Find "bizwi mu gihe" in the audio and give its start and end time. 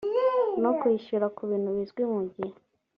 1.77-2.55